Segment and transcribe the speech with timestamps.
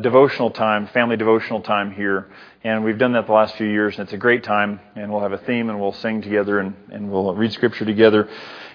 [0.00, 2.28] devotional time, family devotional time here.
[2.62, 4.80] And we've done that the last few years, and it's a great time.
[4.94, 8.28] And we'll have a theme, and we'll sing together, and, and we'll read Scripture together.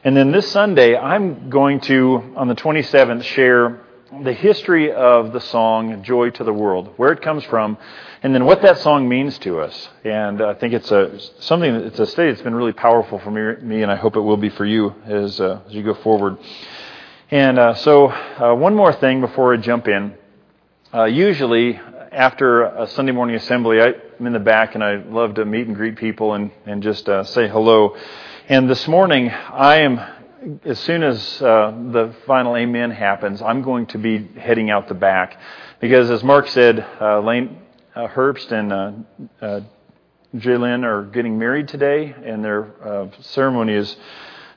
[0.03, 3.81] And then this Sunday, I'm going to, on the 27th, share
[4.23, 7.77] the history of the song Joy to the World, where it comes from,
[8.23, 9.89] and then what that song means to us.
[10.03, 13.81] And I think it's a something it's a study that's been really powerful for me,
[13.81, 16.37] and I hope it will be for you as uh, as you go forward.
[17.31, 20.15] And uh, so, uh, one more thing before I jump in.
[20.95, 21.77] Uh, usually,
[22.13, 25.67] after a Sunday morning assembly, I, am in the back and I love to meet
[25.67, 27.97] and greet people and and just uh, say hello.
[28.47, 29.99] And this morning, I am
[30.63, 34.93] as soon as uh, the final amen happens, I'm going to be heading out the
[34.93, 35.37] back
[35.81, 37.59] because, as Mark said, uh, Lane
[37.93, 38.91] uh, Herbst and uh,
[39.45, 39.61] uh,
[40.33, 43.97] Jalen are getting married today, and their uh, ceremony is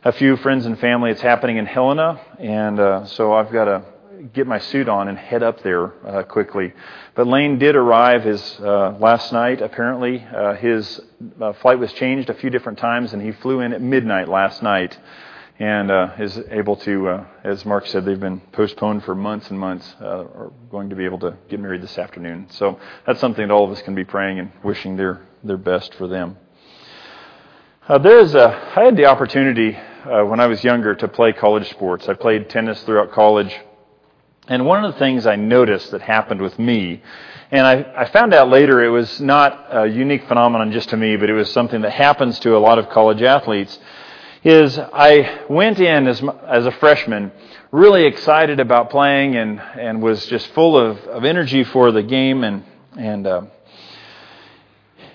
[0.04, 1.10] a few friends and family.
[1.10, 3.97] It's happening in Helena, and uh, so I've got to
[4.32, 6.72] get my suit on and head up there uh, quickly.
[7.14, 9.60] But Lane did arrive his uh, last night.
[9.60, 11.00] Apparently, uh, his
[11.40, 14.62] uh, flight was changed a few different times, and he flew in at midnight last
[14.62, 14.98] night
[15.60, 19.58] and uh, is able to, uh, as Mark said, they've been postponed for months and
[19.58, 22.46] months, are going to be able to get married this afternoon.
[22.50, 25.94] So that's something that all of us can be praying and wishing their, their best
[25.94, 26.36] for them.
[27.88, 31.68] Uh, there's a, I had the opportunity uh, when I was younger to play college
[31.70, 32.08] sports.
[32.08, 33.52] I played tennis throughout college.
[34.48, 37.02] And one of the things I noticed that happened with me,
[37.50, 41.16] and I, I found out later it was not a unique phenomenon just to me,
[41.16, 43.78] but it was something that happens to a lot of college athletes,
[44.42, 47.30] is I went in as, as a freshman
[47.70, 52.42] really excited about playing and, and was just full of, of energy for the game
[52.42, 52.64] and,
[52.96, 53.42] and, uh,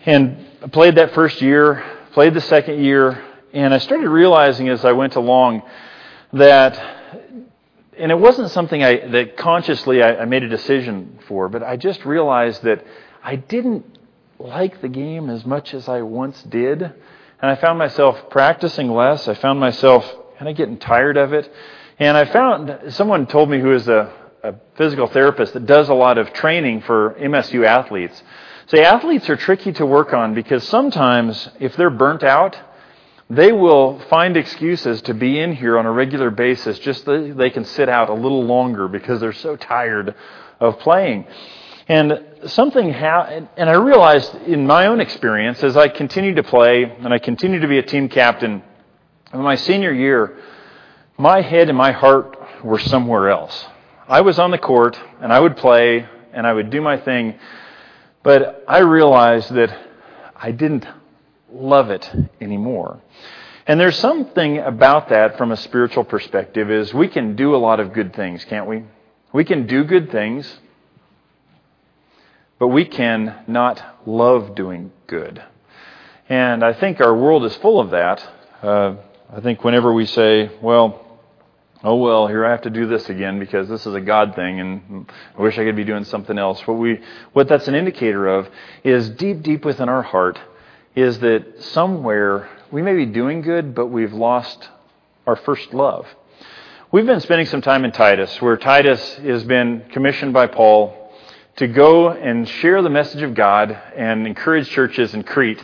[0.05, 4.91] and played that first year, played the second year, and I started realizing as I
[4.91, 5.63] went along
[6.33, 6.75] that,
[7.97, 11.77] and it wasn't something I, that consciously I, I made a decision for, but I
[11.77, 12.85] just realized that
[13.23, 13.85] I didn't
[14.39, 16.81] like the game as much as I once did.
[16.81, 19.27] And I found myself practicing less.
[19.27, 21.51] I found myself kind of getting tired of it.
[21.99, 24.11] And I found someone told me who is a,
[24.43, 28.21] a physical therapist that does a lot of training for MSU athletes.
[28.67, 32.57] Say athletes are tricky to work on because sometimes if they're burnt out,
[33.37, 37.49] they will find excuses to be in here on a regular basis just so they
[37.49, 40.15] can sit out a little longer because they're so tired
[40.59, 41.25] of playing.
[41.87, 46.83] And something happened, and I realized in my own experience as I continued to play
[46.83, 48.63] and I continued to be a team captain,
[49.33, 50.37] in my senior year,
[51.17, 53.65] my head and my heart were somewhere else.
[54.07, 57.39] I was on the court and I would play and I would do my thing,
[58.21, 59.75] but I realized that
[60.35, 60.85] I didn't
[61.53, 62.09] love it
[62.41, 63.01] anymore.
[63.65, 67.79] And there's something about that from a spiritual perspective is we can do a lot
[67.79, 68.83] of good things, can't we?
[69.31, 70.59] We can do good things
[72.63, 75.43] but we can not love doing good.
[76.29, 78.25] And I think our world is full of that.
[78.61, 78.95] Uh,
[79.29, 81.19] I think whenever we say, well,
[81.83, 84.61] oh well, here I have to do this again because this is a God thing
[84.61, 86.65] and I wish I could be doing something else.
[86.65, 87.01] What we,
[87.33, 88.47] what that's an indicator of
[88.85, 90.39] is deep, deep within our heart
[90.95, 94.69] is that somewhere we may be doing good, but we've lost
[95.25, 96.07] our first love.
[96.91, 101.11] We've been spending some time in Titus, where Titus has been commissioned by Paul
[101.55, 105.63] to go and share the message of God and encourage churches in Crete.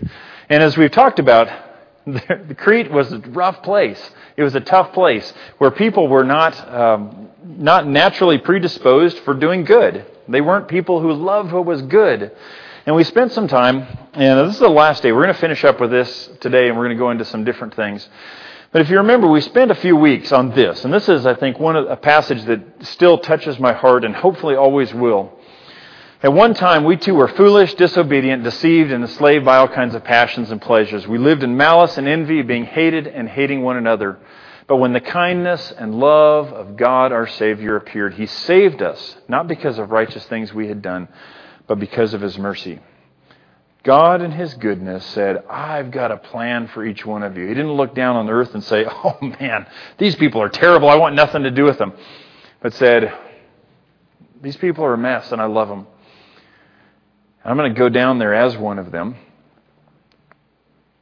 [0.49, 1.49] And as we've talked about,
[2.05, 4.11] the Crete was a rough place.
[4.37, 9.63] It was a tough place where people were not um, not naturally predisposed for doing
[9.63, 10.05] good.
[10.27, 12.31] They weren't people who loved what was good.
[12.89, 15.11] And we spent some time, and this is the last day.
[15.11, 17.43] We're going to finish up with this today, and we're going to go into some
[17.43, 18.09] different things.
[18.71, 21.35] But if you remember, we spent a few weeks on this, and this is, I
[21.35, 25.31] think, one of, a passage that still touches my heart, and hopefully always will.
[26.23, 30.03] At one time, we too were foolish, disobedient, deceived, and enslaved by all kinds of
[30.03, 31.07] passions and pleasures.
[31.07, 34.17] We lived in malice and envy, being hated and hating one another.
[34.65, 39.47] But when the kindness and love of God our Savior appeared, He saved us, not
[39.47, 41.07] because of righteous things we had done,
[41.69, 42.79] but because of His mercy.
[43.83, 47.47] God, in His goodness, said, I've got a plan for each one of you.
[47.47, 49.67] He didn't look down on earth and say, Oh man,
[49.99, 50.89] these people are terrible.
[50.89, 51.93] I want nothing to do with them.
[52.59, 53.13] But said,
[54.41, 55.85] These people are a mess and I love them.
[57.45, 59.15] I'm going to go down there as one of them,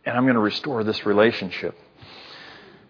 [0.06, 1.76] and I'm going to restore this relationship.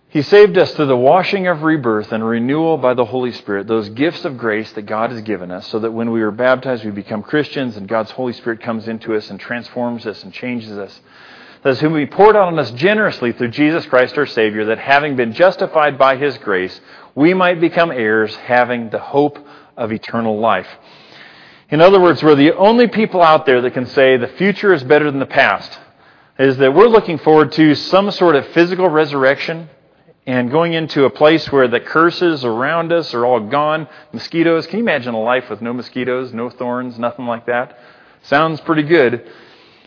[0.09, 3.89] He saved us through the washing of rebirth and renewal by the Holy Spirit, those
[3.89, 6.92] gifts of grace that God has given us, so that when we are baptized, we
[6.92, 10.98] become Christians and God's Holy Spirit comes into us and transforms us and changes us.
[11.62, 15.18] Thus, whom He poured out on us generously through Jesus Christ our Savior, that having
[15.18, 16.80] been justified by His grace,
[17.13, 19.38] we might become heirs, having the hope
[19.75, 20.69] of eternal life.
[21.69, 24.86] In other words, we're the only people out there that can say the future is
[24.86, 25.77] better than the past.
[26.39, 29.69] Is that we're looking forward to some sort of physical resurrection
[30.28, 33.88] and going into a place where the curses around us are all gone.
[34.12, 34.68] Mosquitoes.
[34.68, 37.80] Can you imagine a life with no mosquitoes, no thorns, nothing like that?
[38.24, 39.26] Sounds pretty good.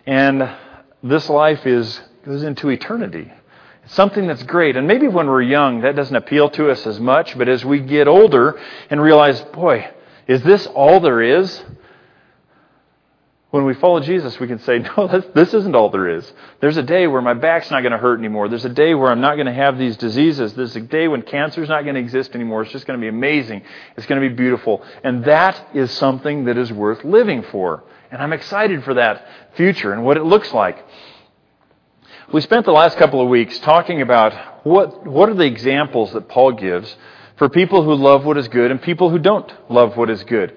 [0.07, 0.51] And
[1.03, 3.31] this life is goes into eternity.
[3.85, 4.77] It's something that's great.
[4.77, 7.81] And maybe when we're young, that doesn't appeal to us as much, but as we
[7.81, 8.59] get older
[8.89, 9.91] and realize, boy,
[10.27, 11.63] is this all there is?
[13.51, 16.33] When we follow Jesus, we can say, no, this isn't all there is.
[16.61, 18.49] There's a day where my back's not going to hurt anymore.
[18.49, 20.55] There's a day where I'm not going to have these diseases.
[20.55, 22.63] There's a day when cancer's not going to exist anymore.
[22.63, 23.63] It's just going to be amazing.
[23.97, 24.85] It's going to be beautiful.
[25.03, 27.83] And that is something that is worth living for.
[28.13, 30.85] And I'm excited for that future and what it looks like.
[32.33, 36.29] We spent the last couple of weeks talking about what, what are the examples that
[36.29, 36.95] Paul gives
[37.37, 40.57] for people who love what is good and people who don't love what is good.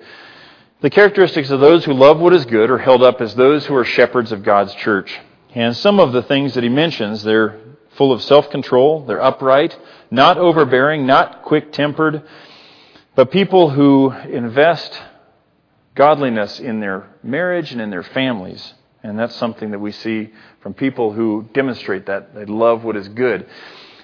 [0.84, 3.74] The characteristics of those who love what is good are held up as those who
[3.74, 5.18] are shepherds of God's church.
[5.56, 7.58] And some of the things that he mentions, they're
[7.96, 9.80] full of self control, they're upright,
[10.12, 12.24] not overbearing, not quick tempered,
[13.16, 15.02] but people who invest
[15.96, 18.74] godliness in their marriage and in their families.
[19.04, 22.36] And that's something that we see from people who demonstrate that.
[22.36, 23.48] They love what is good.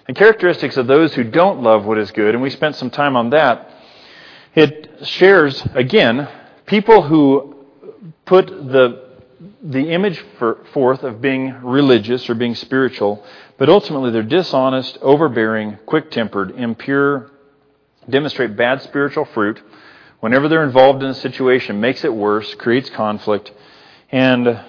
[0.07, 3.17] And characteristics of those who don't love what is good, and we spent some time
[3.17, 3.69] on that,
[4.55, 6.27] it shares, again,
[6.69, 7.55] people who
[8.25, 9.03] put the,
[9.63, 13.25] the image for, forth of being religious or being spiritual,
[13.57, 17.31] but ultimately they're dishonest, overbearing, quick tempered, impure,
[18.07, 19.59] demonstrate bad spiritual fruit.
[20.19, 23.51] Whenever they're involved in a situation, makes it worse, creates conflict,
[24.11, 24.63] and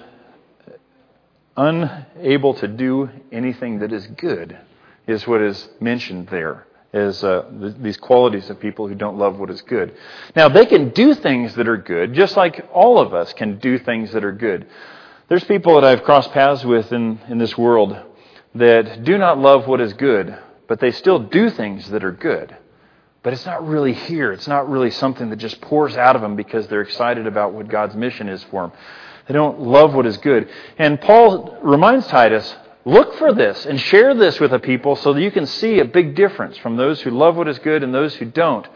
[1.55, 4.57] unable to do anything that is good,
[5.05, 9.39] is what is mentioned there as uh, th- these qualities of people who don't love
[9.39, 9.95] what is good.
[10.35, 13.79] Now, they can do things that are good, just like all of us can do
[13.79, 14.67] things that are good.
[15.29, 17.97] There's people that I've crossed paths with in, in this world
[18.55, 22.55] that do not love what is good, but they still do things that are good.
[23.23, 24.33] But it's not really here.
[24.33, 27.67] It's not really something that just pours out of them because they're excited about what
[27.67, 28.71] God's mission is for them.
[29.27, 30.49] They don't love what is good.
[30.77, 32.55] And Paul reminds Titus,
[32.85, 35.85] look for this and share this with the people so that you can see a
[35.85, 38.67] big difference from those who love what is good and those who don't.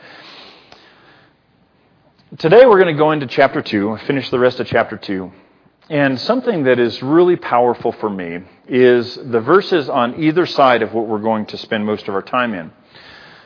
[2.38, 5.32] Today we're going to go into chapter 2, finish the rest of chapter 2.
[5.90, 10.94] And something that is really powerful for me is the verses on either side of
[10.94, 12.72] what we're going to spend most of our time in.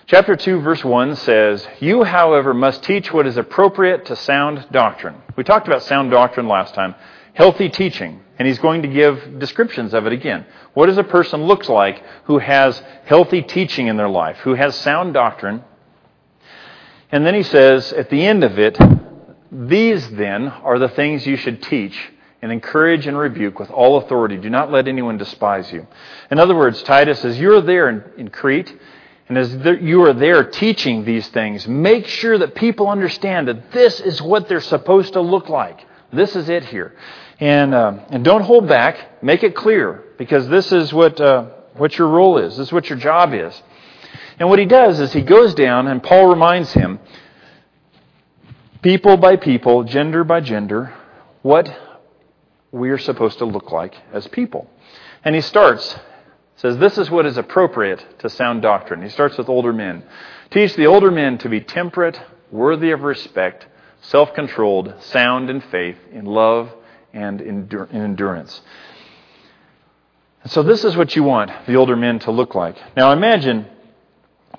[0.08, 5.22] Chapter 2, verse 1 says, You, however, must teach what is appropriate to sound doctrine.
[5.36, 6.96] We talked about sound doctrine last time.
[7.40, 8.20] Healthy teaching.
[8.38, 10.46] And he's going to give descriptions of it again.
[10.74, 14.76] What does a person look like who has healthy teaching in their life, who has
[14.76, 15.64] sound doctrine?
[17.14, 18.78] And then he says, at the end of it,
[19.50, 21.98] These then are the things you should teach
[22.42, 24.36] and encourage and rebuke with all authority.
[24.36, 25.88] Do not let anyone despise you.
[26.30, 28.78] In other words, Titus, as you're there in, in Crete,
[29.30, 34.02] and as you are there teaching these things, make sure that people understand that this
[34.02, 35.86] is what they're supposed to look like.
[36.12, 36.96] This is it here.
[37.40, 39.24] And, uh, and don't hold back.
[39.24, 42.58] Make it clear because this is what, uh, what your role is.
[42.58, 43.62] This is what your job is.
[44.38, 47.00] And what he does is he goes down, and Paul reminds him,
[48.82, 50.94] people by people, gender by gender,
[51.42, 51.74] what
[52.72, 54.70] we are supposed to look like as people.
[55.24, 55.98] And he starts
[56.60, 59.02] says this is what is appropriate to sound doctrine.
[59.02, 60.04] He starts with older men.
[60.52, 62.20] Teach the older men to be temperate,
[62.52, 63.66] worthy of respect,
[64.02, 66.70] self controlled, sound in faith, in love,
[67.22, 68.62] and in endurance.
[70.46, 72.78] So, this is what you want the older men to look like.
[72.96, 73.68] Now, imagine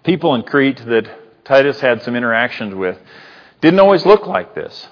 [0.05, 2.99] people in Crete that Titus had some interactions with
[3.61, 4.89] didn't always look like this.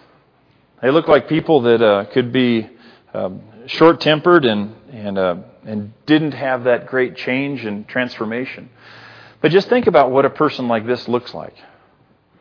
[0.82, 2.68] They looked like people that uh, could be
[3.12, 5.36] um, short tempered and, and uh,
[5.68, 8.70] and didn't have that great change and transformation.
[9.40, 11.54] But just think about what a person like this looks like.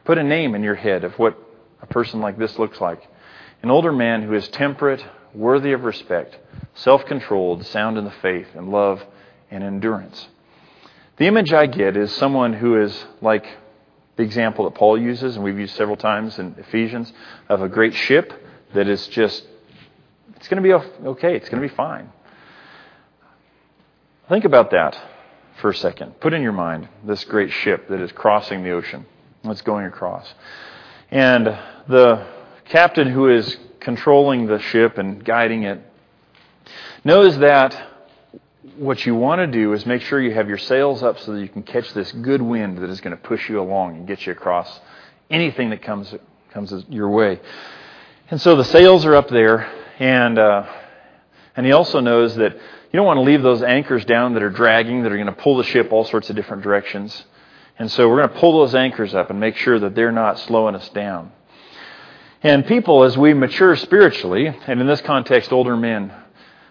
[0.05, 1.37] Put a name in your head of what
[1.81, 3.05] a person like this looks like.
[3.61, 5.03] An older man who is temperate,
[5.37, 6.37] worthy of respect,
[6.75, 9.03] self controlled, sound in the faith, and love
[9.49, 10.27] and endurance.
[11.17, 13.45] The image I get is someone who is like
[14.17, 17.13] the example that Paul uses, and we've used several times in Ephesians,
[17.49, 18.33] of a great ship
[18.73, 19.43] that is just,
[20.35, 20.73] it's going to be
[21.07, 22.11] okay, it's going to be fine.
[24.27, 24.99] Think about that
[25.61, 26.19] for a second.
[26.19, 29.05] Put in your mind this great ship that is crossing the ocean.
[29.43, 30.27] that's going across.
[31.09, 31.45] And
[31.87, 32.27] the
[32.65, 35.81] captain who is controlling the ship and guiding it
[37.03, 37.87] knows that
[38.77, 41.41] what you want to do is make sure you have your sails up so that
[41.41, 44.25] you can catch this good wind that is going to push you along and get
[44.25, 44.79] you across
[45.29, 46.13] anything that comes
[46.51, 47.39] comes your way.
[48.29, 50.65] And so the sails are up there, and uh,
[51.55, 54.49] and he also knows that you don't want to leave those anchors down that are
[54.49, 57.25] dragging, that are going to pull the ship all sorts of different directions.
[57.79, 60.39] And so we're going to pull those anchors up and make sure that they're not
[60.39, 61.31] slowing us down.
[62.43, 66.13] And people, as we mature spiritually, and in this context, older men,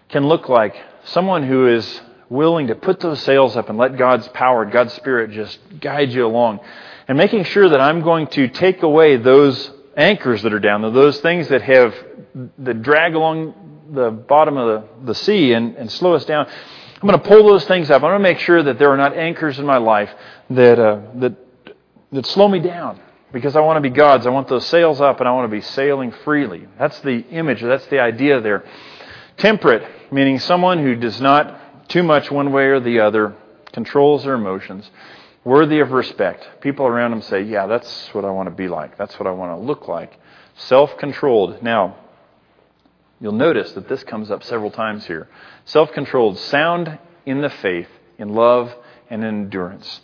[0.07, 4.27] can look like someone who is willing to put those sails up and let God's
[4.29, 6.61] power, God's Spirit just guide you along.
[7.07, 10.91] And making sure that I'm going to take away those anchors that are down there,
[10.91, 11.93] those things that have
[12.59, 16.45] that drag along the bottom of the, the sea and, and slow us down.
[16.47, 18.03] I'm going to pull those things up.
[18.03, 20.09] I'm going to make sure that there are not anchors in my life
[20.49, 21.35] that uh, that
[22.11, 22.99] that slow me down
[23.31, 24.25] because I want to be God's.
[24.25, 26.67] I want those sails up and I want to be sailing freely.
[26.77, 27.61] That's the image.
[27.61, 28.63] That's the idea there.
[29.37, 33.35] Temperate, meaning someone who does not too much one way or the other,
[33.73, 34.89] controls their emotions,
[35.43, 36.61] worthy of respect.
[36.61, 38.97] People around them say, Yeah, that's what I want to be like.
[38.97, 40.19] That's what I want to look like.
[40.55, 41.61] Self controlled.
[41.61, 41.97] Now,
[43.19, 45.29] you'll notice that this comes up several times here.
[45.65, 48.73] Self controlled, sound in the faith, in love,
[49.09, 50.01] and in endurance.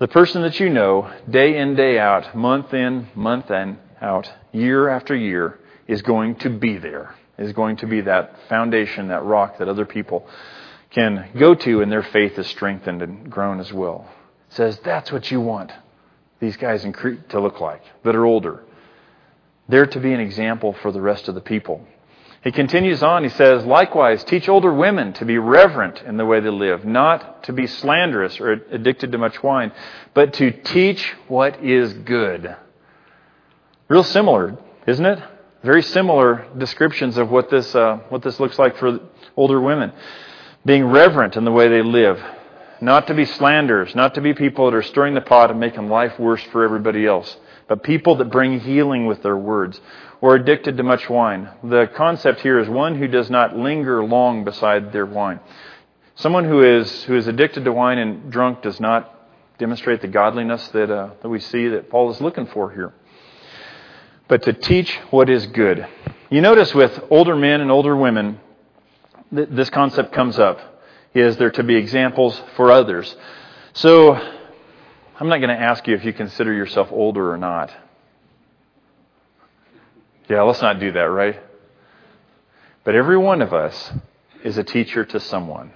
[0.00, 4.88] The person that you know, day in, day out, month in, month in, out, year
[4.88, 9.58] after year, is going to be there is going to be that foundation, that rock
[9.58, 10.28] that other people
[10.90, 14.06] can go to and their faith is strengthened and grown as well.
[14.50, 15.72] It says that's what you want
[16.38, 18.62] these guys in Crete to look like that are older.
[19.68, 21.86] They're to be an example for the rest of the people.
[22.42, 26.40] He continues on, he says, Likewise, teach older women to be reverent in the way
[26.40, 29.72] they live, not to be slanderous or addicted to much wine,
[30.14, 32.56] but to teach what is good.
[33.88, 34.56] Real similar,
[34.86, 35.22] isn't it?
[35.62, 39.00] Very similar descriptions of what this, uh, what this looks like for
[39.36, 39.92] older women.
[40.64, 42.22] Being reverent in the way they live.
[42.80, 45.90] Not to be slanderers, not to be people that are stirring the pot and making
[45.90, 47.36] life worse for everybody else,
[47.70, 49.80] but people that bring healing with their words
[50.20, 51.48] or addicted to much wine.
[51.62, 55.38] The concept here is one who does not linger long beside their wine.
[56.16, 59.16] Someone who is, who is addicted to wine and drunk does not
[59.58, 62.92] demonstrate the godliness that, uh, that we see that Paul is looking for here
[64.30, 65.86] but to teach what is good.
[66.30, 68.38] You notice with older men and older women,
[69.32, 70.82] this concept comes up.
[71.14, 73.16] Is there to be examples for others?
[73.72, 74.39] So,
[75.20, 77.70] I'm not going to ask you if you consider yourself older or not.
[80.30, 81.38] Yeah, let's not do that, right?
[82.84, 83.92] But every one of us
[84.42, 85.72] is a teacher to someone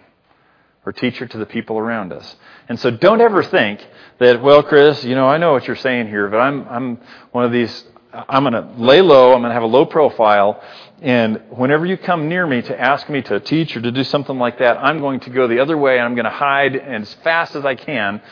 [0.87, 2.37] or teacher to the people around us.
[2.71, 3.87] And so don't ever think
[4.19, 6.99] that, well, Chris, you know, I know what you're saying here, but I'm, I'm
[7.33, 7.85] one of these
[8.15, 9.35] I'm going to lay low.
[9.35, 10.63] I'm going to have a low profile.
[11.03, 14.39] And whenever you come near me to ask me to teach or to do something
[14.39, 17.13] like that, I'm going to go the other way and I'm going to hide as
[17.25, 18.23] fast as I can.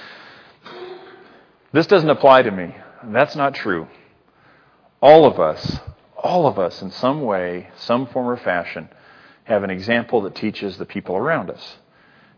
[1.73, 2.75] This doesn't apply to me.
[3.05, 3.89] That's not true.
[5.01, 5.81] All of us,
[6.17, 8.89] all of us in some way, some form or fashion,
[9.45, 11.77] have an example that teaches the people around us.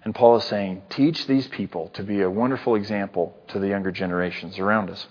[0.04, 3.90] And Paul is saying, teach these people to be a wonderful example to the younger
[3.90, 5.06] generations around us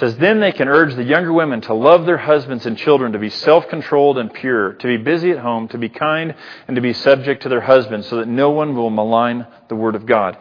[0.00, 3.18] says, Then they can urge the younger women to love their husbands and children, to
[3.18, 6.34] be self controlled and pure, to be busy at home, to be kind,
[6.66, 9.94] and to be subject to their husbands, so that no one will malign the word
[9.94, 10.38] of God.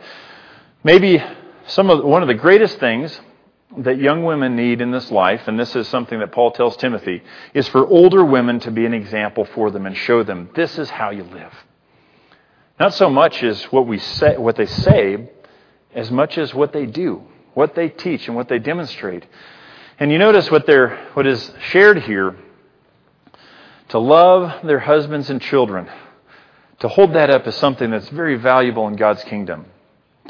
[0.83, 1.21] Maybe
[1.69, 3.19] some of one of the greatest things
[3.77, 7.23] that young women need in this life, and this is something that Paul tells Timothy,
[7.53, 10.89] is for older women to be an example for them and show them this is
[10.89, 11.53] how you live.
[12.79, 15.29] Not so much as what we say, what they say,
[15.93, 17.23] as much as what they do
[17.53, 19.25] what they teach and what they demonstrate.
[19.99, 20.65] And you notice what,
[21.13, 22.35] what is shared here
[23.89, 25.89] to love their husbands and children,
[26.79, 29.65] to hold that up as something that's very valuable in God's kingdom,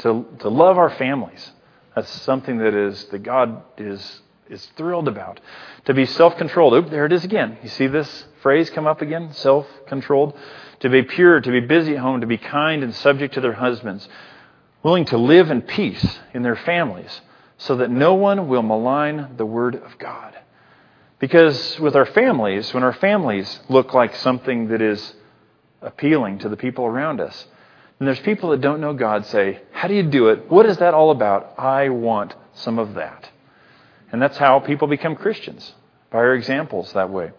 [0.00, 1.50] to, to love our families.
[1.94, 5.40] That's something that is that God is is thrilled about.
[5.86, 6.74] To be self-controlled.
[6.74, 7.56] Oop, there it is again.
[7.62, 9.32] You see this phrase come up again?
[9.32, 10.36] Self-controlled.
[10.80, 13.52] To be pure, to be busy at home, to be kind and subject to their
[13.52, 14.08] husbands,
[14.82, 17.20] willing to live in peace in their families
[17.58, 20.36] so that no one will malign the Word of God.
[21.18, 25.14] Because with our families, when our families look like something that is
[25.82, 27.46] appealing to the people around us,
[28.00, 30.50] and there's people that don't know God say, How do you do it?
[30.50, 31.54] What is that all about?
[31.58, 33.28] I want some of that.
[34.10, 35.74] And that's how people become Christians,
[36.10, 37.30] by our examples that way.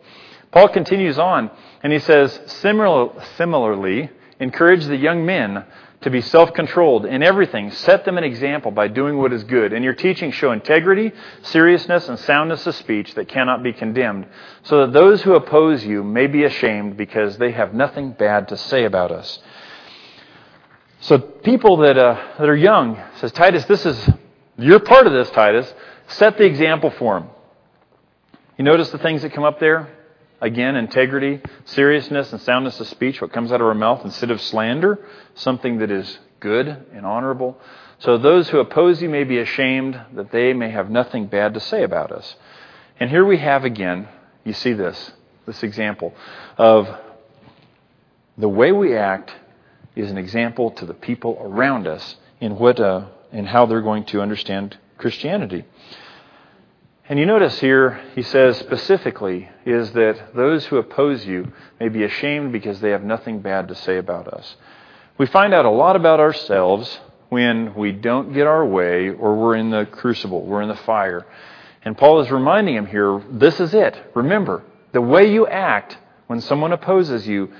[0.51, 1.50] Paul continues on,
[1.82, 5.65] and he says, Similarly, encourage the young men
[6.01, 7.72] to be self controlled in everything.
[7.72, 9.74] Set them an example by doing what is good.
[9.74, 14.27] In your teaching, show integrity, seriousness, and soundness of speech that cannot be condemned,
[14.62, 18.58] so that those who oppose you may be ashamed because they have nothing bad to
[18.58, 19.39] say about us.
[21.01, 24.10] So, people that, uh, that are young, says Titus, this is,
[24.58, 25.74] you're part of this, Titus.
[26.10, 27.29] Set the example for them.
[28.58, 29.89] You notice the things that come up there?
[30.41, 34.39] Again, integrity, seriousness, and soundness of speech, what comes out of our mouth instead of
[34.41, 35.00] slander,
[35.34, 37.60] something that is good and honorable.
[37.98, 41.60] So those who oppose you may be ashamed that they may have nothing bad to
[41.60, 42.36] say about us.
[43.00, 44.08] And here we have again,
[44.43, 45.13] you see this,
[45.48, 46.13] this example
[46.60, 46.88] of
[48.38, 49.31] the way we act
[49.96, 54.06] is an example to the people around us in what uh, in how they're going
[54.06, 55.66] to understand Christianity.
[57.10, 62.04] And you notice here, he says specifically, is that those who oppose you may be
[62.04, 64.56] ashamed because they have nothing bad to say about us.
[65.18, 69.56] We find out a lot about ourselves when we don't get our way or we're
[69.56, 71.26] in the crucible, we're in the fire.
[71.84, 74.12] And Paul is reminding him here this is it.
[74.16, 77.52] Remember, the way you act when someone opposes you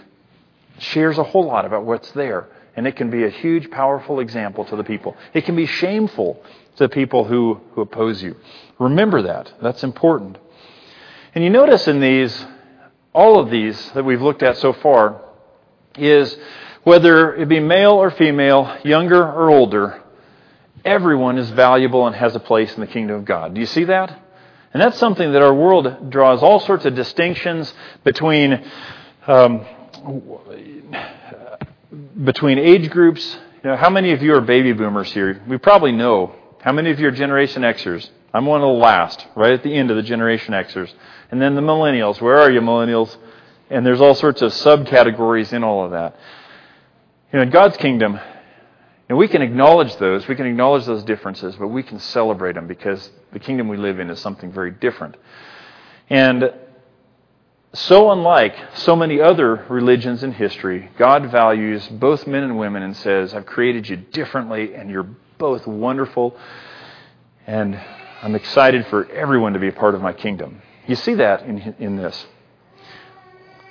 [0.82, 2.48] shares a whole lot about what's there.
[2.76, 5.16] And it can be a huge, powerful example to the people.
[5.34, 6.42] It can be shameful
[6.78, 8.38] to the people who, who oppose you.
[8.80, 9.54] Remember that.
[9.62, 10.38] That's important.
[11.36, 12.46] And you notice in these,
[13.14, 15.22] all of these that we've looked at so far,
[15.98, 16.38] is
[16.84, 20.02] whether it be male or female, younger or older,
[20.86, 23.54] everyone is valuable and has a place in the kingdom of God.
[23.54, 24.18] Do you see that?
[24.74, 27.74] And that's something that our world draws all sorts of distinctions
[28.06, 28.64] between
[29.28, 29.66] um,
[32.24, 33.38] between age groups.
[33.64, 35.42] You know, how many of you are baby boomers here?
[35.48, 36.36] We probably know.
[36.62, 38.10] How many of you are Generation Xers?
[38.34, 40.94] I'm one of the last, right at the end of the Generation Xers.
[41.32, 42.22] And then the millennials.
[42.22, 43.16] Where are you, millennials?
[43.70, 46.16] And there's all sorts of subcategories in all of that.
[47.32, 48.20] You know, in God's kingdom,
[49.10, 52.68] and we can acknowledge those, we can acknowledge those differences, but we can celebrate them
[52.68, 55.16] because the kingdom we live in is something very different.
[56.10, 56.54] And
[57.74, 62.96] so unlike so many other religions in history, God values both men and women and
[62.98, 66.36] says, I've created you differently, and you're both wonderful,
[67.48, 67.80] and
[68.22, 70.62] I'm excited for everyone to be a part of my kingdom.
[70.86, 72.26] You see that in, in this.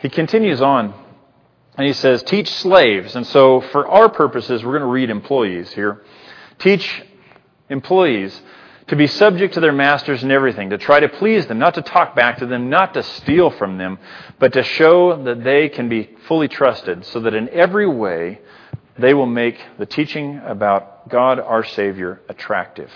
[0.00, 0.94] He continues on,
[1.76, 3.14] and he says, Teach slaves.
[3.14, 6.02] And so, for our purposes, we're going to read employees here.
[6.58, 7.02] Teach
[7.68, 8.40] employees
[8.90, 11.82] to be subject to their masters in everything, to try to please them, not to
[11.82, 13.96] talk back to them, not to steal from them,
[14.40, 18.40] but to show that they can be fully trusted, so that in every way
[18.98, 22.90] they will make the teaching about God our Savior attractive.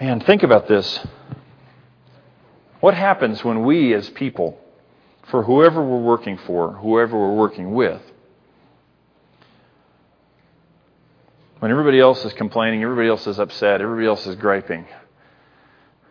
[0.00, 1.04] Man, think about this.
[2.78, 4.60] What happens when we as people,
[5.28, 8.00] for whoever we're working for, whoever we're working with,
[11.62, 14.84] When everybody else is complaining, everybody else is upset, everybody else is griping,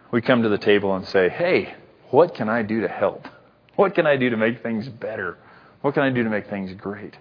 [0.09, 1.75] we come to the table and say, hey,
[2.09, 3.27] what can I do to help?
[3.75, 5.37] What can I do to make things better?
[5.81, 7.17] What can I do to make things great?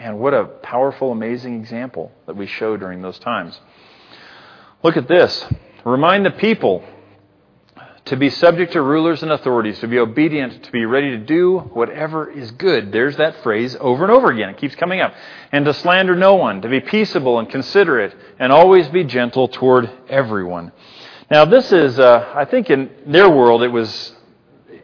[0.00, 3.60] Man, what a powerful, amazing example that we show during those times.
[4.82, 5.46] Look at this.
[5.84, 6.84] Remind the people
[8.06, 11.58] to be subject to rulers and authorities, to be obedient, to be ready to do
[11.58, 12.92] whatever is good.
[12.92, 14.48] There's that phrase over and over again.
[14.48, 15.14] It keeps coming up.
[15.52, 19.90] And to slander no one, to be peaceable and considerate, and always be gentle toward
[20.08, 20.72] everyone.
[21.30, 24.12] Now, this is, uh, I think in their world, it was,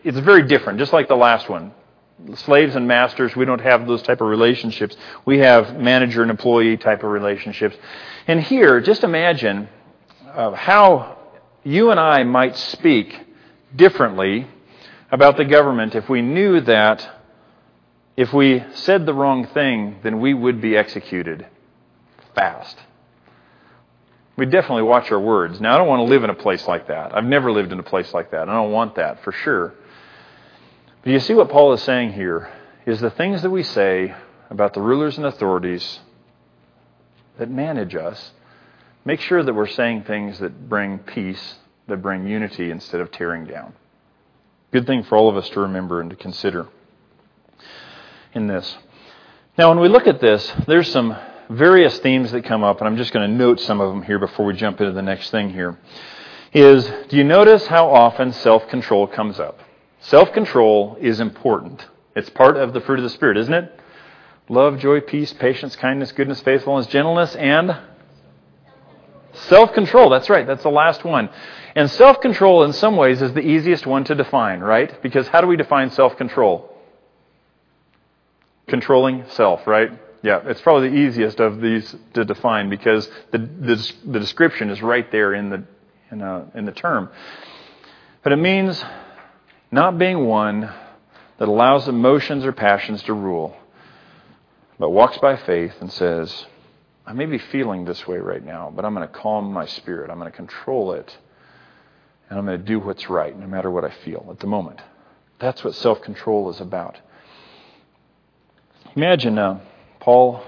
[0.05, 1.73] it's very different, just like the last one.
[2.35, 4.97] Slaves and masters, we don't have those type of relationships.
[5.25, 7.77] We have manager and employee type of relationships.
[8.27, 9.69] And here, just imagine
[10.33, 11.16] uh, how
[11.67, 13.13] you and I might speak
[13.75, 14.47] differently
[15.11, 17.11] about the government if we knew that
[18.17, 21.45] if we said the wrong thing, then we would be executed
[22.37, 22.79] fast.
[24.37, 25.61] We definitely watch our words.
[25.61, 27.15] Now, I don't want to live in a place like that.
[27.15, 28.49] I've never lived in a place like that.
[28.49, 29.75] I don't want that for sure.
[31.03, 32.49] But you see what Paul is saying here
[32.87, 34.15] is the things that we say
[34.51, 35.99] about the rulers and authorities
[37.39, 38.31] that manage us
[39.07, 41.55] Make sure that we're saying things that bring peace,
[41.87, 43.73] that bring unity instead of tearing down.
[44.73, 46.67] Good thing for all of us to remember and to consider
[48.35, 48.77] in this.
[49.57, 51.17] Now, when we look at this, there's some
[51.49, 54.19] various themes that come up, and I'm just going to note some of them here
[54.19, 55.79] before we jump into the next thing here.
[56.53, 59.61] Is do you notice how often self control comes up?
[60.01, 61.87] Self control is important.
[62.17, 63.81] It's part of the fruit of the Spirit, isn't it?
[64.49, 67.77] Love, joy, peace, patience, kindness, goodness, faithfulness, gentleness, and
[69.43, 71.29] Self control, that's right, that's the last one.
[71.75, 75.01] And self control, in some ways, is the easiest one to define, right?
[75.03, 76.75] Because how do we define self control?
[78.67, 79.91] Controlling self, right?
[80.23, 84.83] Yeah, it's probably the easiest of these to define because the, the, the description is
[84.83, 85.65] right there in the,
[86.11, 87.11] in, a, uh, in the term.
[88.23, 88.83] But it means
[89.71, 90.73] not being one
[91.39, 93.57] that allows emotions or passions to rule,
[94.79, 96.47] but walks by faith and says,
[97.07, 100.11] I may be feeling this way right now, but I'm going to calm my spirit.
[100.11, 101.17] I'm going to control it
[102.29, 104.81] and I'm going to do what's right no matter what I feel at the moment.
[105.39, 106.99] That's what self control is about.
[108.97, 109.61] Imagine uh,
[110.01, 110.43] Paul,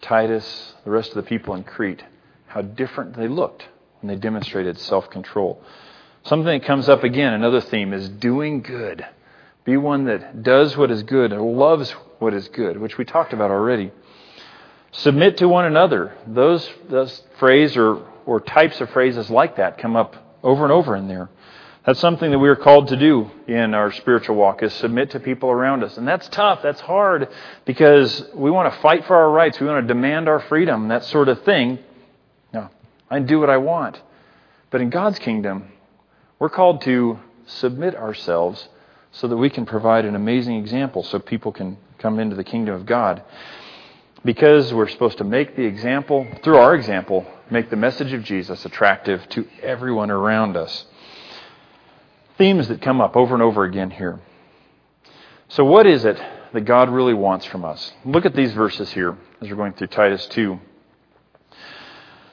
[0.00, 2.02] Titus, the rest of the people in Crete,
[2.46, 3.66] how different they looked
[4.00, 5.62] when they demonstrated self control.
[6.24, 9.04] Something that comes up again, another theme, is doing good.
[9.64, 13.32] Be one that does what is good and loves what is good, which we talked
[13.32, 13.90] about already.
[14.92, 16.14] Submit to one another.
[16.26, 20.94] Those, those phrase or, or types of phrases like that come up over and over
[20.94, 21.30] in there.
[21.84, 25.20] That's something that we are called to do in our spiritual walk is submit to
[25.20, 25.96] people around us.
[25.96, 26.60] And that's tough.
[26.62, 27.28] That's hard
[27.64, 29.58] because we want to fight for our rights.
[29.58, 31.80] We want to demand our freedom, that sort of thing.
[32.52, 32.68] No,
[33.10, 34.00] I can do what I want.
[34.70, 35.72] But in God's kingdom,
[36.38, 38.68] we're called to submit ourselves
[39.10, 42.74] so that we can provide an amazing example so people can come into the kingdom
[42.74, 43.22] of God.
[44.24, 48.64] Because we're supposed to make the example, through our example, make the message of Jesus
[48.64, 50.86] attractive to everyone around us
[52.42, 54.20] themes that come up over and over again here.
[55.48, 56.20] So, what is it
[56.52, 57.92] that God really wants from us?
[58.04, 60.58] Look at these verses here as we're going through Titus 2.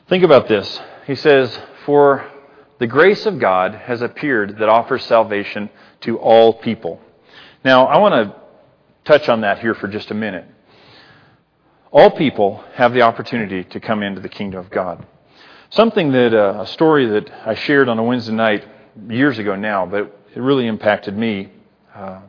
[0.08, 0.80] Think about this.
[1.06, 2.28] He says, For
[2.80, 5.69] the grace of God has appeared that offers salvation
[6.02, 6.99] to all people.
[7.63, 8.36] Now, I want to
[9.04, 10.45] touch on that here for just a minute.
[11.91, 15.08] All people have the opportunity to come into the kingdom of God.
[15.71, 18.67] Something that, uh, a story that I shared on a Wednesday night
[19.08, 21.49] years ago now, but it really impacted me,
[21.95, 22.21] uh,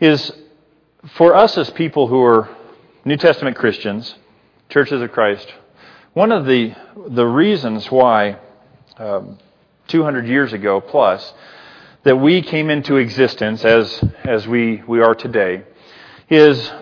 [0.00, 0.32] is
[1.14, 2.48] for us as people who are
[3.04, 4.16] New Testament Christians,
[4.68, 5.46] churches of Christ,
[6.12, 8.38] one of the, the reasons why
[8.98, 9.38] um,
[9.86, 11.32] 200 years ago plus
[12.02, 15.62] that we came into existence as, as we, we are today
[16.28, 16.72] is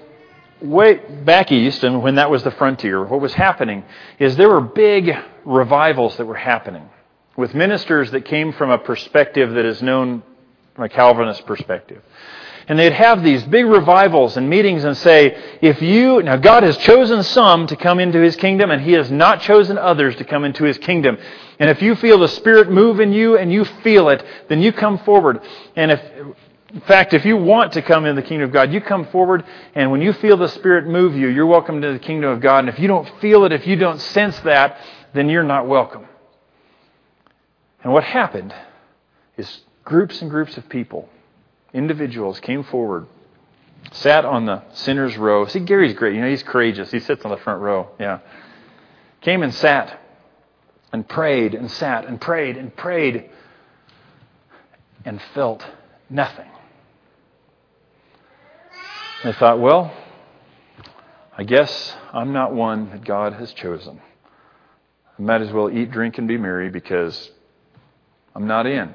[0.62, 0.94] way
[1.24, 3.84] back east, and when that was the frontier, what was happening
[4.18, 5.12] is there were big
[5.44, 6.88] revivals that were happening
[7.36, 10.22] with ministers that came from a perspective that is known
[10.74, 12.02] from a Calvinist perspective.
[12.68, 16.76] And they'd have these big revivals and meetings and say, if you, now God has
[16.78, 20.44] chosen some to come into His kingdom and He has not chosen others to come
[20.44, 21.18] into His kingdom.
[21.58, 24.72] And if you feel the Spirit move in you and you feel it, then you
[24.72, 25.40] come forward.
[25.74, 26.00] And if,
[26.72, 29.44] in fact, if you want to come in the kingdom of God, you come forward,
[29.74, 32.60] and when you feel the Spirit move you, you're welcome to the kingdom of God.
[32.60, 34.78] And if you don't feel it, if you don't sense that,
[35.12, 36.06] then you're not welcome.
[37.82, 38.54] And what happened
[39.36, 41.08] is groups and groups of people,
[41.72, 43.06] individuals, came forward,
[43.90, 45.46] sat on the sinner's row.
[45.46, 46.14] See, Gary's great.
[46.14, 46.92] You know, he's courageous.
[46.92, 47.88] He sits on the front row.
[47.98, 48.20] Yeah.
[49.22, 49.98] Came and sat
[50.92, 53.28] and prayed and sat and prayed and prayed
[55.04, 55.66] and felt
[56.08, 56.46] nothing.
[59.22, 59.92] They thought, well,
[61.36, 64.00] I guess I'm not one that God has chosen.
[65.18, 67.30] I might as well eat, drink, and be merry because
[68.34, 68.94] I'm not in.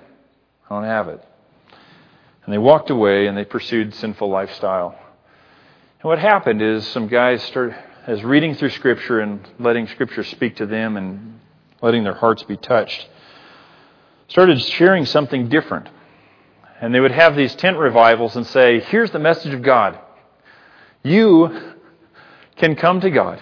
[0.67, 1.23] I don't have it.
[2.43, 4.97] And they walked away and they pursued sinful lifestyle.
[5.99, 7.75] And what happened is some guys started
[8.07, 11.39] as reading through Scripture and letting Scripture speak to them and
[11.83, 13.07] letting their hearts be touched,
[14.27, 15.87] started sharing something different.
[16.81, 19.99] And they would have these tent revivals and say, Here's the message of God.
[21.05, 21.75] You
[22.55, 23.39] can come to God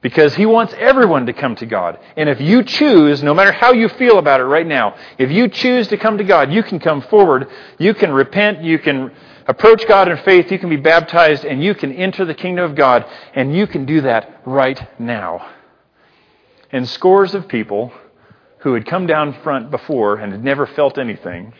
[0.00, 1.98] because He wants everyone to come to God.
[2.16, 5.48] And if you choose, no matter how you feel about it right now, if you
[5.48, 9.10] choose to come to God, you can come forward, you can repent, you can
[9.48, 12.76] approach God in faith, you can be baptized, and you can enter the kingdom of
[12.76, 15.50] God, and you can do that right now.
[16.70, 17.92] And scores of people
[18.58, 21.54] who had come down front before and had never felt anything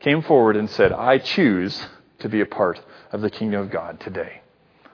[0.00, 1.86] came forward and said, I choose
[2.18, 2.80] to be a part
[3.12, 4.42] of the kingdom of God today.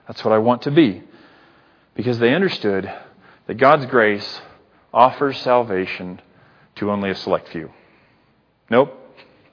[0.07, 1.03] That's what I want to be
[1.95, 2.91] because they understood
[3.47, 4.41] that God's grace
[4.93, 6.21] offers salvation
[6.75, 7.71] to only a select few.
[8.69, 9.01] Nope.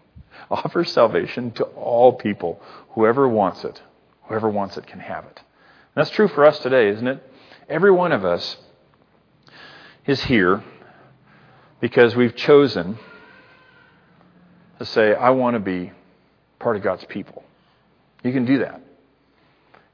[0.50, 2.60] Offers salvation to all people.
[2.90, 3.80] Whoever wants it,
[4.24, 5.38] whoever wants it can have it.
[5.38, 7.22] And that's true for us today, isn't it?
[7.68, 8.56] Every one of us
[10.06, 10.62] is here
[11.80, 12.98] because we've chosen
[14.78, 15.92] to say, I want to be
[16.58, 17.44] part of God's people.
[18.22, 18.80] You can do that.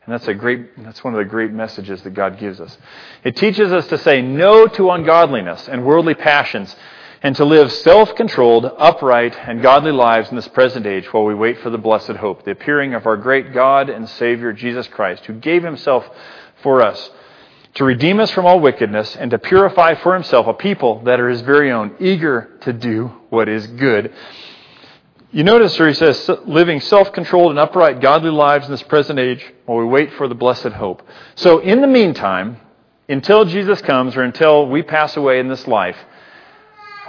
[0.08, 2.78] And that's a great that's one of the great messages that God gives us.
[3.24, 6.74] It teaches us to say no to ungodliness and worldly passions
[7.22, 11.60] and to live self-controlled, upright, and godly lives in this present age while we wait
[11.60, 15.34] for the blessed hope, the appearing of our great God and Savior Jesus Christ, who
[15.34, 16.08] gave himself
[16.62, 17.10] for us
[17.74, 21.28] to redeem us from all wickedness and to purify for himself a people that are
[21.28, 24.14] his very own, eager to do what is good.
[25.30, 29.18] You notice where he says, living self controlled and upright, godly lives in this present
[29.18, 31.02] age while we wait for the blessed hope.
[31.34, 32.56] So, in the meantime,
[33.10, 35.98] until Jesus comes or until we pass away in this life,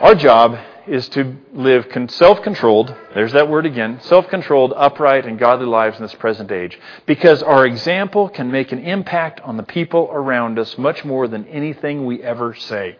[0.01, 5.39] our job is to live self controlled, there's that word again, self controlled, upright, and
[5.39, 6.77] godly lives in this present age.
[7.05, 11.47] Because our example can make an impact on the people around us much more than
[11.47, 12.97] anything we ever say.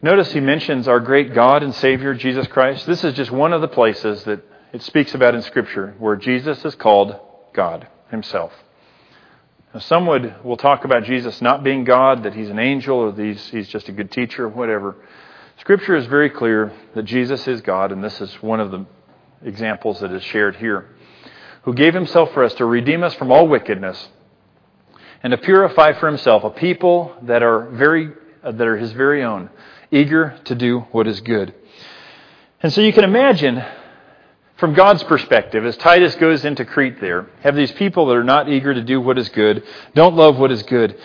[0.00, 2.86] Notice he mentions our great God and Savior, Jesus Christ.
[2.86, 4.40] This is just one of the places that
[4.72, 7.16] it speaks about in Scripture where Jesus is called
[7.52, 8.52] God Himself.
[9.74, 13.12] Now, some would will talk about Jesus not being God, that He's an angel, or
[13.12, 14.94] he's, he's just a good teacher, or whatever.
[15.58, 18.86] Scripture is very clear that Jesus is God, and this is one of the
[19.42, 20.94] examples that is shared here.
[21.62, 24.08] Who gave Himself for us to redeem us from all wickedness
[25.24, 28.12] and to purify for Himself a people that are very
[28.44, 29.50] that are His very own
[29.90, 31.54] eager to do what is good.
[32.62, 33.64] And so you can imagine,
[34.56, 38.48] from God's perspective, as Titus goes into Crete there, have these people that are not
[38.48, 39.62] eager to do what is good,
[39.94, 40.98] don't love what is good.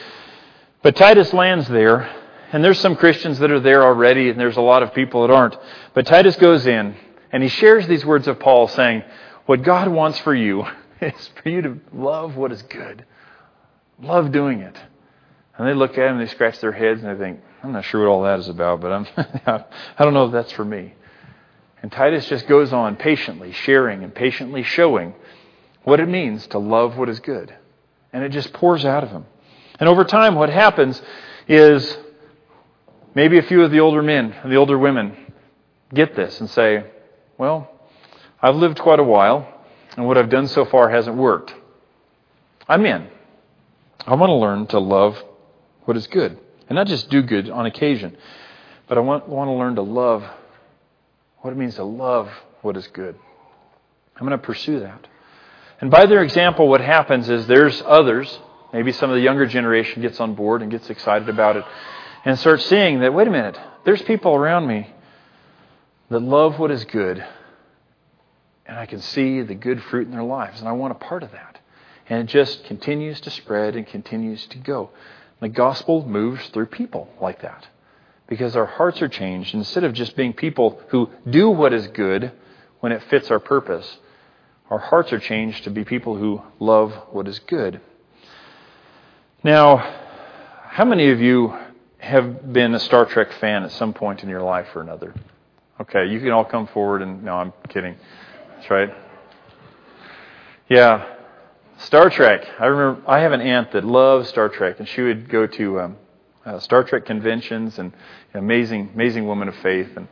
[0.82, 2.10] But Titus lands there,
[2.52, 5.34] and there's some Christians that are there already, and there's a lot of people that
[5.34, 5.58] aren't.
[5.94, 6.96] But Titus goes in,
[7.32, 9.04] and he shares these words of Paul saying,
[9.46, 10.66] What God wants for you
[11.02, 13.06] is for you to love what is good.
[14.02, 14.76] Love doing it.
[15.58, 17.86] And they look at him and they scratch their heads and they think, I'm not
[17.86, 19.08] sure what all that is about, but I'm,
[19.98, 20.94] I don't know if that's for me.
[21.82, 25.14] And Titus just goes on patiently sharing and patiently showing
[25.84, 27.54] what it means to love what is good.
[28.12, 29.26] And it just pours out of him.
[29.80, 31.02] And over time, what happens
[31.48, 31.98] is
[33.16, 35.16] maybe a few of the older men and the older women
[35.94, 36.86] get this and say,
[37.38, 37.70] Well,
[38.42, 39.48] I've lived quite a while,
[39.98, 41.54] and what I've done so far hasn't worked.
[42.68, 43.08] I'm in.
[44.06, 45.22] I want to learn to love
[45.86, 46.38] what is good.
[46.70, 48.16] And not just do good on occasion,
[48.88, 50.24] but I want, want to learn to love
[51.40, 52.30] what it means to love
[52.62, 53.16] what is good.
[54.16, 55.08] I'm going to pursue that.
[55.82, 58.40] And by their example, what happens is there's others,
[58.72, 61.66] maybe some of the younger generation gets on board and gets excited about it
[62.24, 64.90] and starts seeing that, wait a minute, there's people around me
[66.10, 67.26] that love what is good,
[68.66, 71.24] and I can see the good fruit in their lives, and I want a part
[71.24, 71.60] of that.
[72.08, 74.92] And it just continues to spread and continues to go.
[75.44, 77.68] The gospel moves through people like that
[78.28, 79.54] because our hearts are changed.
[79.54, 82.32] Instead of just being people who do what is good
[82.80, 83.98] when it fits our purpose,
[84.70, 87.82] our hearts are changed to be people who love what is good.
[89.44, 89.80] Now,
[90.70, 91.54] how many of you
[91.98, 95.14] have been a Star Trek fan at some point in your life or another?
[95.82, 97.98] Okay, you can all come forward and no, I'm kidding.
[98.56, 98.90] That's right.
[100.70, 101.06] Yeah,
[101.84, 102.48] Star Trek.
[102.60, 105.82] I remember I have an aunt that loves Star Trek, and she would go to
[105.82, 105.98] um,
[106.46, 107.94] uh, Star Trek conventions and
[108.34, 109.90] amazing, amazing woman of faith.
[109.98, 110.08] And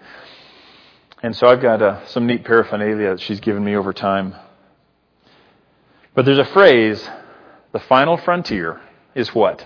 [1.24, 4.36] and so I've got uh, some neat paraphernalia that she's given me over time.
[6.14, 7.10] But there's a phrase:
[7.72, 8.82] "The final frontier
[9.16, 9.66] is what?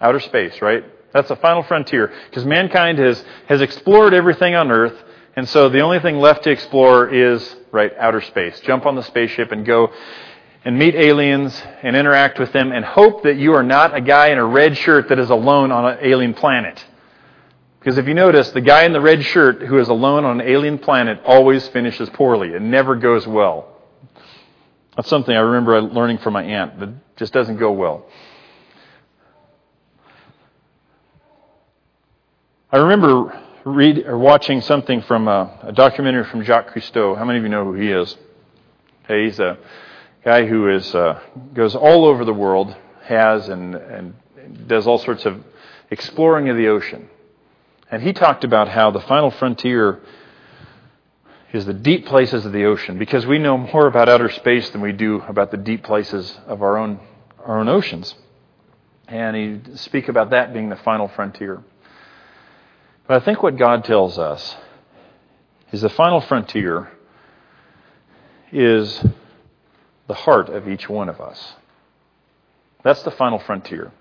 [0.00, 0.84] Outer space, right?
[1.12, 5.04] That's the final frontier because mankind has has explored everything on Earth."
[5.38, 8.58] And so the only thing left to explore is, right, outer space.
[8.58, 9.92] Jump on the spaceship and go
[10.64, 14.30] and meet aliens and interact with them and hope that you are not a guy
[14.30, 16.84] in a red shirt that is alone on an alien planet.
[17.78, 20.48] Because if you notice, the guy in the red shirt who is alone on an
[20.48, 22.48] alien planet always finishes poorly.
[22.52, 23.76] It never goes well.
[24.96, 28.06] That's something I remember learning from my aunt that just doesn't go well.
[32.72, 37.16] I remember read or watching something from a, a, documentary from Jacques Cousteau.
[37.16, 38.16] How many of you know who he is?
[39.06, 39.58] Hey, he's a
[40.24, 41.20] guy who is uh,
[41.54, 44.14] goes all over the world, has and and
[44.66, 45.42] does all sorts of
[45.90, 47.08] exploring of the ocean.
[47.90, 50.00] And he talked about how the final frontier
[51.52, 54.82] is the deep places of the ocean because we know more about outer space than
[54.82, 57.00] we do about the deep places of our own
[57.44, 58.14] our own oceans.
[59.06, 61.62] And he speak about that being the final frontier.
[63.08, 64.54] But I think what God tells us
[65.72, 66.92] is the final frontier
[68.52, 69.02] is
[70.06, 71.54] the heart of each one of us.
[72.84, 73.92] That's the final frontier.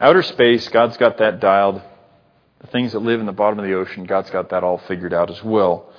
[0.00, 1.82] Outer space, God's got that dialed.
[2.62, 5.12] The things that live in the bottom of the ocean, God's got that all figured
[5.12, 5.92] out as well.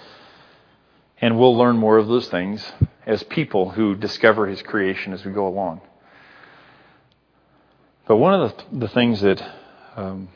[1.20, 2.66] And we'll learn more of those things
[3.06, 5.82] as people who discover His creation as we go along.
[8.08, 9.44] But one of the, the things that
[9.96, 10.30] um,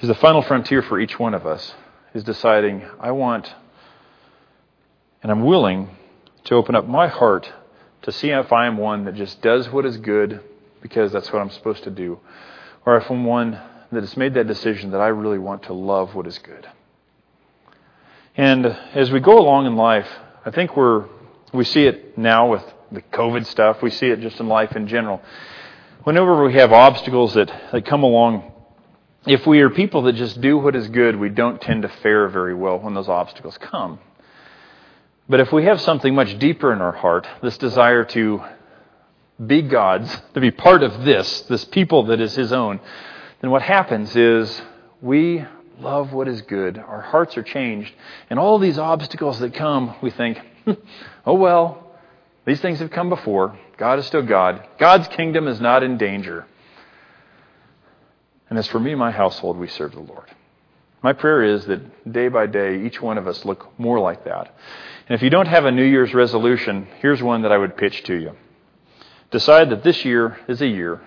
[0.00, 1.74] is the final frontier for each one of us
[2.14, 3.54] is deciding, I want
[5.22, 5.90] and I'm willing
[6.44, 7.52] to open up my heart
[8.02, 10.40] to see if I am one that just does what is good
[10.80, 12.18] because that's what I'm supposed to do,
[12.86, 13.60] or if I'm one
[13.92, 16.66] that has made that decision that I really want to love what is good.
[18.36, 20.08] And as we go along in life,
[20.46, 21.06] I think we're
[21.52, 23.82] we see it now with the COVID stuff.
[23.82, 25.20] We see it just in life in general.
[26.04, 28.49] Whenever we have obstacles that, that come along
[29.26, 32.28] if we are people that just do what is good, we don't tend to fare
[32.28, 33.98] very well when those obstacles come.
[35.28, 38.42] But if we have something much deeper in our heart, this desire to
[39.44, 42.80] be God's, to be part of this, this people that is His own,
[43.40, 44.60] then what happens is
[45.00, 45.44] we
[45.78, 46.78] love what is good.
[46.78, 47.92] Our hearts are changed.
[48.28, 50.72] And all these obstacles that come, we think, hmm,
[51.26, 51.92] oh well,
[52.44, 53.58] these things have come before.
[53.76, 54.66] God is still God.
[54.78, 56.46] God's kingdom is not in danger.
[58.50, 60.26] And as for me and my household, we serve the Lord.
[61.02, 64.54] My prayer is that day by day, each one of us look more like that.
[65.08, 68.02] And if you don't have a New Year's resolution, here's one that I would pitch
[68.04, 68.32] to you.
[69.30, 71.00] Decide that this year is a year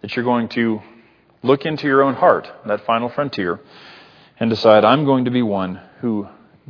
[0.00, 0.82] that you're going to
[1.42, 3.60] look into your own heart, that final frontier,
[4.40, 6.26] and decide, I'm going to be one who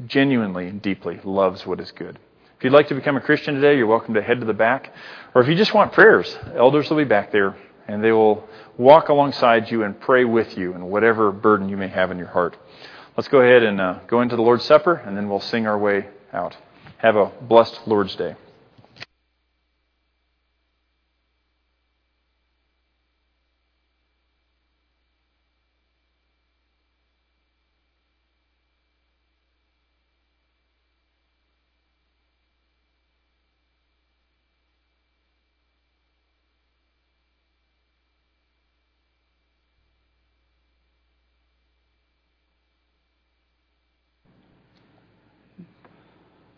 [0.07, 2.19] genuinely and deeply loves what is good.
[2.59, 4.93] If you'd like to become a Christian today, you're welcome to head to the back.
[5.35, 7.57] Or if you just want prayers, elders will be back there
[7.89, 11.89] and they will walk alongside you and pray with you in whatever burden you may
[11.89, 12.57] have in your heart.
[13.17, 15.79] Let's go ahead and uh, go into the Lord's Supper and then we'll sing our
[15.79, 16.57] way out.
[16.99, 18.37] Have a blessed Lord's Day.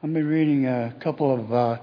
[0.08, 1.78] I'll be reading a couple of uh,